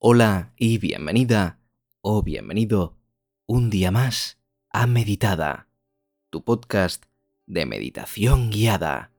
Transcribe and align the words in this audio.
Hola 0.00 0.54
y 0.56 0.78
bienvenida 0.78 1.60
o 2.02 2.22
bienvenido 2.22 2.96
un 3.48 3.68
día 3.68 3.90
más 3.90 4.40
a 4.70 4.86
Meditada, 4.86 5.70
tu 6.30 6.44
podcast 6.44 7.06
de 7.48 7.66
meditación 7.66 8.48
guiada. 8.48 9.12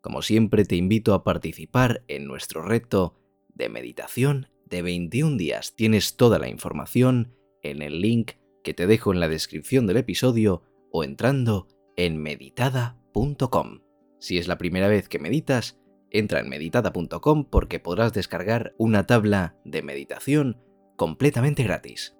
Como 0.00 0.22
siempre 0.22 0.64
te 0.64 0.74
invito 0.74 1.12
a 1.12 1.22
participar 1.22 2.02
en 2.08 2.26
nuestro 2.26 2.62
reto 2.62 3.20
de 3.52 3.68
meditación 3.68 4.48
de 4.64 4.80
21 4.80 5.36
días. 5.36 5.76
Tienes 5.76 6.16
toda 6.16 6.38
la 6.38 6.48
información 6.48 7.36
en 7.62 7.82
el 7.82 8.00
link 8.00 8.32
que 8.64 8.72
te 8.72 8.86
dejo 8.86 9.12
en 9.12 9.20
la 9.20 9.28
descripción 9.28 9.86
del 9.86 9.98
episodio 9.98 10.62
o 10.92 11.04
entrando 11.04 11.68
en 11.94 12.16
meditada.com. 12.22 13.80
Si 14.18 14.38
es 14.38 14.48
la 14.48 14.56
primera 14.56 14.88
vez 14.88 15.10
que 15.10 15.18
meditas, 15.18 15.78
entra 16.10 16.40
en 16.40 16.48
meditada.com 16.48 17.44
porque 17.44 17.80
podrás 17.80 18.12
descargar 18.12 18.74
una 18.78 19.06
tabla 19.06 19.56
de 19.64 19.82
meditación 19.82 20.62
completamente 20.96 21.62
gratis. 21.62 22.16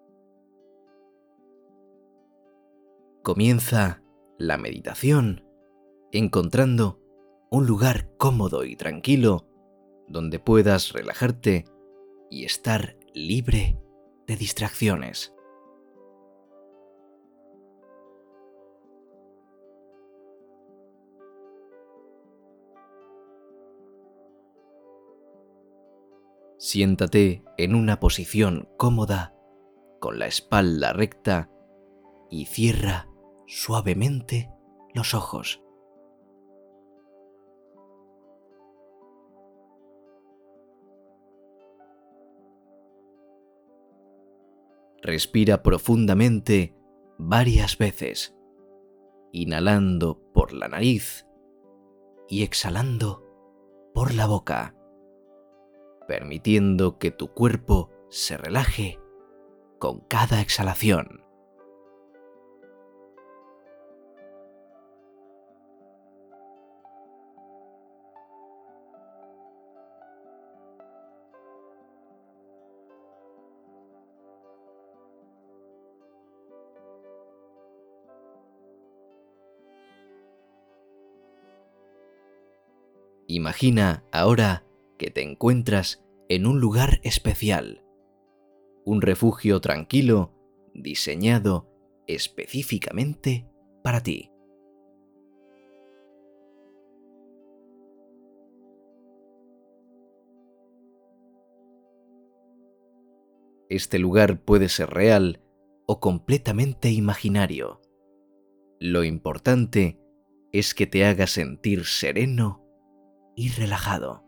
Comienza 3.23 4.03
la 4.39 4.59
meditación 4.59 5.45
encontrando 6.13 7.01
un 7.51 7.67
lugar 7.67 8.11
cómodo 8.17 8.65
y 8.65 8.77
tranquilo 8.77 9.49
donde 10.09 10.39
puedas 10.39 10.93
relajarte 10.93 11.65
y 12.31 12.45
estar 12.45 12.97
libre 13.15 13.79
de 14.27 14.37
distracciones. 14.37 15.36
Siéntate 26.59 27.45
en 27.59 27.75
una 27.75 28.01
posición 28.01 28.69
cómoda, 28.77 29.35
con 30.01 30.19
la 30.19 30.27
espalda 30.27 30.93
recta 30.93 31.51
y 32.31 32.47
cierra 32.47 33.09
suavemente 33.47 34.51
los 34.95 35.15
ojos. 35.15 35.63
Respira 45.03 45.63
profundamente 45.63 46.75
varias 47.19 47.79
veces, 47.79 48.37
inhalando 49.31 50.21
por 50.33 50.53
la 50.53 50.69
nariz 50.69 51.27
y 52.29 52.43
exhalando 52.43 53.23
por 53.95 54.15
la 54.15 54.27
boca, 54.27 54.76
permitiendo 56.07 56.99
que 56.99 57.11
tu 57.11 57.33
cuerpo 57.33 57.91
se 58.11 58.37
relaje 58.37 58.99
con 59.79 60.01
cada 60.01 60.41
exhalación. 60.41 61.27
Imagina 83.29 84.05
ahora 84.13 84.66
que 84.99 85.11
te 85.11 85.23
encuentras 85.23 86.05
en 86.29 86.47
un 86.47 86.61
lugar 86.61 87.01
especial, 87.05 87.85
un 88.85 89.03
refugio 89.03 89.61
tranquilo 89.61 90.33
diseñado 90.75 91.69
específicamente 92.07 93.49
para 93.83 94.03
ti. 94.03 94.31
Este 103.69 103.99
lugar 103.99 104.45
puede 104.45 104.69
ser 104.69 104.91
real 104.91 105.43
o 105.87 105.99
completamente 105.99 106.91
imaginario. 106.91 107.81
Lo 108.79 109.03
importante 109.03 110.01
es 110.53 110.75
que 110.75 110.87
te 110.87 111.05
haga 111.05 111.27
sentir 111.27 111.85
sereno 111.85 112.65
y 113.35 113.51
relajado. 113.51 114.26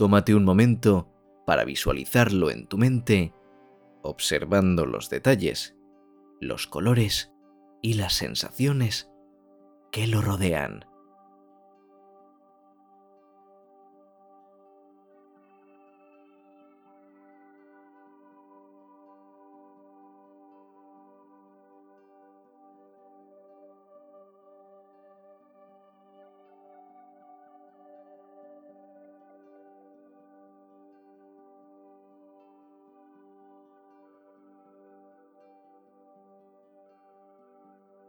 Tómate 0.00 0.34
un 0.34 0.46
momento 0.46 1.12
para 1.44 1.66
visualizarlo 1.66 2.50
en 2.50 2.66
tu 2.66 2.78
mente, 2.78 3.34
observando 4.00 4.86
los 4.86 5.10
detalles, 5.10 5.76
los 6.40 6.66
colores 6.66 7.34
y 7.82 7.92
las 7.92 8.14
sensaciones 8.14 9.10
que 9.92 10.06
lo 10.06 10.22
rodean. 10.22 10.86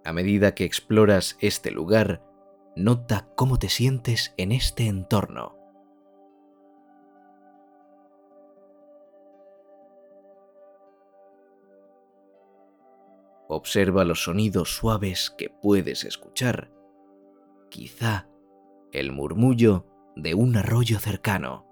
A 0.04 0.14
medida 0.14 0.56
que 0.56 0.64
exploras 0.64 1.38
este 1.42 1.70
lugar, 1.70 2.24
nota 2.76 3.28
cómo 3.36 3.60
te 3.60 3.70
sientes 3.70 4.34
en 4.38 4.52
este 4.52 4.88
entorno. 4.88 5.58
Observa 13.48 14.06
los 14.06 14.24
sonidos 14.24 14.76
suaves 14.76 15.30
que 15.38 15.50
puedes 15.50 16.06
escuchar. 16.06 16.72
Quizá 17.70 18.28
el 18.94 19.12
murmullo 19.12 19.86
de 20.16 20.34
un 20.34 20.56
arroyo 20.56 21.00
cercano, 21.00 21.68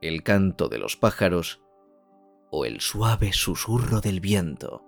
el 0.00 0.22
canto 0.22 0.68
de 0.68 0.78
los 0.78 0.96
pájaros 0.96 1.62
o 2.50 2.64
el 2.64 2.80
suave 2.80 3.32
susurro 3.32 4.00
del 4.00 4.20
viento. 4.20 4.87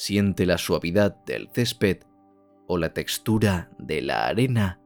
Siente 0.00 0.46
la 0.46 0.56
suavidad 0.56 1.14
del 1.26 1.50
césped 1.52 2.04
o 2.66 2.78
la 2.78 2.94
textura 2.94 3.70
de 3.76 4.00
la 4.00 4.28
arena 4.28 4.80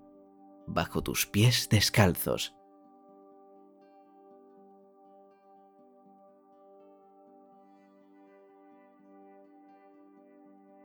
bajo 0.66 1.04
tus 1.04 1.24
pies 1.24 1.68
descalzos. 1.68 2.56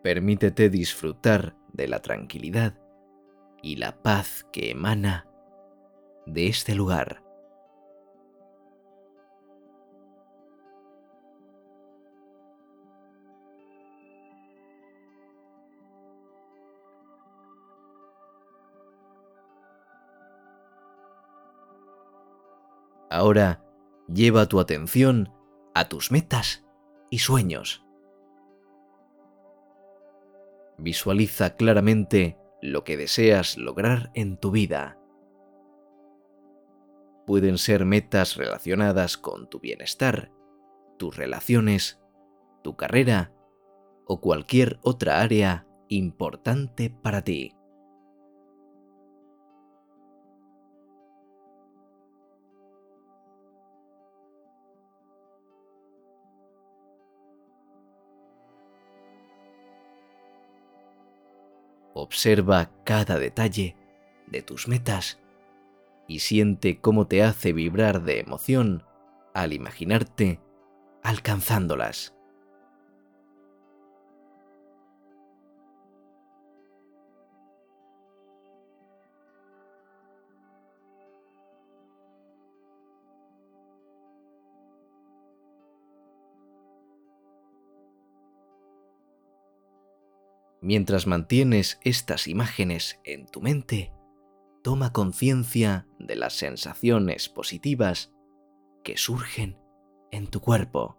Permítete 0.03 0.69
disfrutar 0.69 1.57
de 1.73 1.87
la 1.87 1.99
tranquilidad 2.03 2.79
y 3.63 3.77
la 3.77 4.03
paz 4.03 4.45
que 4.53 4.69
emana 4.69 5.27
de 6.27 6.45
este 6.45 6.75
lugar. 6.75 7.28
Ahora 23.09 23.63
lleva 24.07 24.47
tu 24.47 24.59
atención 24.59 25.33
a 25.73 25.89
tus 25.89 26.11
metas 26.11 26.65
y 27.09 27.19
sueños. 27.19 27.83
Visualiza 30.77 31.55
claramente 31.55 32.37
lo 32.61 32.83
que 32.83 32.97
deseas 32.97 33.57
lograr 33.57 34.11
en 34.13 34.37
tu 34.37 34.51
vida. 34.51 34.97
Pueden 37.25 37.57
ser 37.57 37.85
metas 37.85 38.37
relacionadas 38.37 39.17
con 39.17 39.49
tu 39.49 39.59
bienestar, 39.59 40.31
tus 40.97 41.15
relaciones, 41.15 42.01
tu 42.63 42.75
carrera 42.75 43.33
o 44.05 44.21
cualquier 44.21 44.79
otra 44.81 45.21
área 45.21 45.67
importante 45.89 46.89
para 46.89 47.23
ti. 47.23 47.58
Observa 62.01 62.71
cada 62.85 63.19
detalle 63.19 63.75
de 64.27 64.41
tus 64.41 64.67
metas 64.67 65.19
y 66.07 66.19
siente 66.19 66.79
cómo 66.79 67.07
te 67.07 67.23
hace 67.23 67.51
vibrar 67.51 68.03
de 68.03 68.19
emoción 68.19 68.83
al 69.33 69.53
imaginarte 69.53 70.39
alcanzándolas. 71.03 72.15
Mientras 90.69 91.07
mantienes 91.07 91.79
estas 91.83 92.27
imágenes 92.27 92.99
en 93.03 93.25
tu 93.25 93.41
mente, 93.41 93.91
toma 94.63 94.93
conciencia 94.93 95.87
de 95.97 96.15
las 96.15 96.33
sensaciones 96.33 97.27
positivas 97.27 98.13
que 98.83 98.95
surgen 98.95 99.57
en 100.11 100.27
tu 100.27 100.41
cuerpo. 100.41 100.95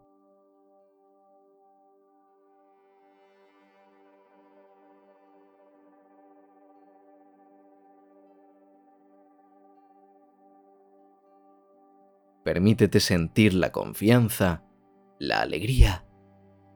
Permítete 12.42 12.98
sentir 12.98 13.54
la 13.54 13.70
confianza, 13.70 14.64
la 15.20 15.42
alegría 15.42 16.08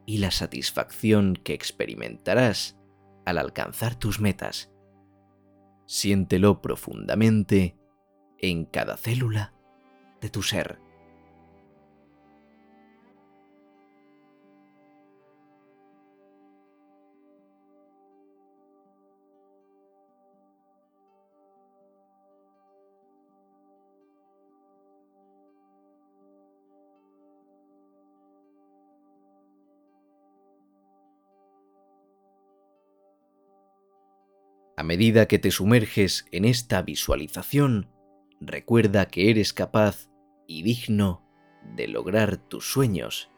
y 0.07 0.19
la 0.19 0.31
satisfacción 0.31 1.35
que 1.35 1.55
experimentarás 1.55 2.79
al 3.25 3.39
alcanzar 3.39 3.95
tus 3.95 4.21
metas. 4.21 4.73
Siéntelo 5.87 6.61
profundamente 6.63 7.77
en 8.39 8.65
cada 8.65 8.97
célula 8.97 9.55
de 10.21 10.31
tu 10.31 10.43
ser. 10.43 10.84
A 34.85 34.87
medida 34.87 35.27
que 35.29 35.39
te 35.39 35.51
sumerges 35.51 36.27
en 36.31 36.45
esta 36.45 36.83
visualización, 36.83 37.89
recuerda 38.39 39.07
que 39.07 39.31
eres 39.31 39.55
capaz 39.55 40.11
y 40.47 40.63
digno 40.63 41.27
de 41.75 41.89
lograr 41.89 42.37
tus 42.37 42.71
sueños. 42.71 43.31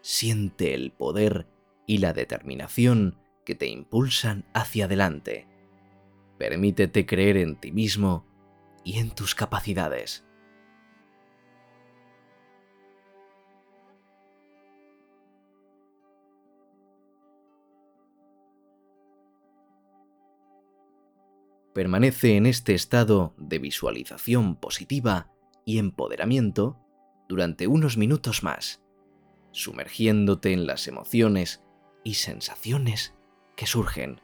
Siente 0.00 0.72
el 0.72 0.90
poder 0.90 1.46
y 1.86 1.98
la 1.98 2.14
determinación 2.14 3.18
que 3.44 3.54
te 3.54 3.66
impulsan 3.66 4.46
hacia 4.54 4.86
adelante. 4.86 5.46
Permítete 6.38 7.04
creer 7.04 7.36
en 7.36 7.60
ti 7.60 7.72
mismo 7.72 8.26
y 8.82 9.00
en 9.00 9.10
tus 9.10 9.34
capacidades. 9.34 10.24
Permanece 21.74 22.36
en 22.36 22.46
este 22.46 22.74
estado 22.74 23.34
de 23.38 23.58
visualización 23.58 24.56
positiva 24.56 25.30
y 25.64 25.78
empoderamiento 25.78 26.78
durante 27.28 27.68
unos 27.68 27.96
minutos 27.96 28.42
más, 28.42 28.82
sumergiéndote 29.52 30.52
en 30.52 30.66
las 30.66 30.88
emociones 30.88 31.62
y 32.02 32.14
sensaciones 32.14 33.14
que 33.54 33.66
surgen. 33.66 34.20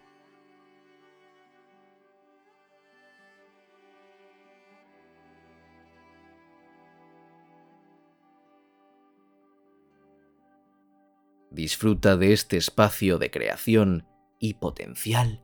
Disfruta 11.51 12.17
de 12.17 12.33
este 12.33 12.57
espacio 12.57 13.19
de 13.19 13.31
creación 13.31 14.07
y 14.39 14.55
potencial 14.55 15.43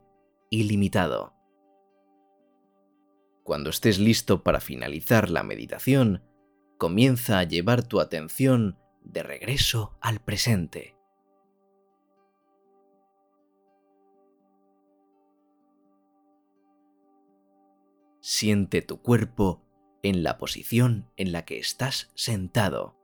ilimitado. 0.51 1.42
Cuando 3.43 3.71
estés 3.71 3.99
listo 3.99 4.43
para 4.45 4.61
finalizar 4.61 5.29
la 5.29 5.43
meditación, 5.43 6.23
comienza 6.79 7.39
a 7.39 7.45
llevar 7.45 7.83
tu 7.83 8.01
atención 8.01 8.79
de 9.03 9.23
regreso 9.23 9.99
al 10.01 10.21
presente. 10.21 10.97
Siente 18.21 18.83
tu 18.83 19.03
cuerpo 19.03 19.65
en 20.05 20.23
la 20.23 20.39
posición 20.39 21.11
en 21.17 21.33
la 21.33 21.45
que 21.45 21.59
estás 21.59 22.13
sentado. 22.15 22.97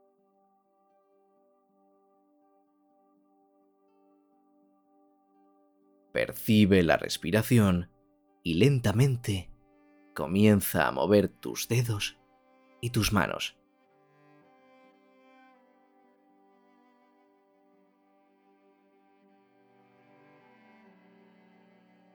Percibe 6.13 6.83
la 6.83 6.97
respiración 6.97 7.91
y 8.43 8.55
lentamente 8.55 9.48
comienza 10.19 10.85
a 10.85 10.91
mover 10.91 11.29
tus 11.29 11.69
dedos 11.69 12.17
y 12.81 12.89
tus 12.89 13.13
manos. 13.13 13.57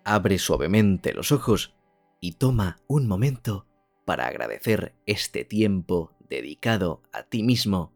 Abre 0.05 0.39
suavemente 0.39 1.15
los 1.15 1.33
ojos 1.33 1.79
y 2.21 2.33
toma 2.33 2.77
un 2.89 3.09
momento 3.09 3.67
para 4.05 4.27
agradecer 4.27 4.95
este 5.07 5.47
tiempo 5.47 6.15
dedicado 6.29 7.03
a 7.11 7.23
ti 7.23 7.43
mismo 7.43 7.95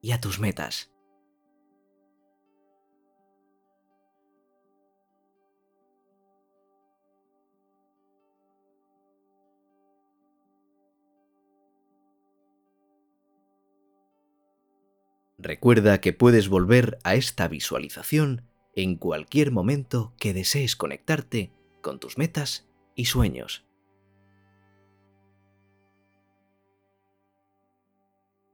y 0.00 0.12
a 0.12 0.22
tus 0.22 0.40
metas. 0.40 0.93
Recuerda 15.44 16.00
que 16.00 16.14
puedes 16.14 16.48
volver 16.48 16.98
a 17.04 17.16
esta 17.16 17.48
visualización 17.48 18.48
en 18.74 18.96
cualquier 18.96 19.52
momento 19.52 20.14
que 20.18 20.32
desees 20.32 20.74
conectarte 20.74 21.52
con 21.82 22.00
tus 22.00 22.16
metas 22.16 22.66
y 22.94 23.04
sueños. 23.04 23.66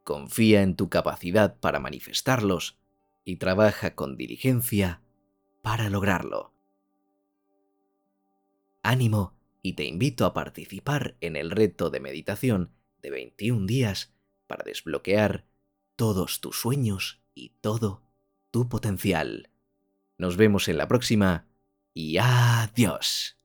Confía 0.02 0.62
en 0.62 0.74
tu 0.74 0.88
capacidad 0.88 1.60
para 1.60 1.78
manifestarlos 1.78 2.80
y 3.24 3.36
trabaja 3.36 3.94
con 3.94 4.16
diligencia 4.16 5.00
para 5.62 5.90
lograrlo. 5.90 6.52
Ánimo 8.82 9.36
y 9.62 9.74
te 9.74 9.84
invito 9.84 10.26
a 10.26 10.34
participar 10.34 11.16
en 11.20 11.36
el 11.36 11.52
reto 11.52 11.90
de 11.90 12.00
meditación 12.00 12.72
de 13.00 13.10
21 13.10 13.66
días 13.66 14.12
para 14.48 14.64
desbloquear 14.64 15.44
todos 16.00 16.40
tus 16.40 16.58
sueños 16.58 17.20
y 17.34 17.50
todo 17.60 18.02
tu 18.50 18.70
potencial. 18.70 19.50
Nos 20.16 20.38
vemos 20.38 20.66
en 20.68 20.78
la 20.78 20.88
próxima 20.88 21.46
y 21.92 22.16
adiós. 22.16 23.39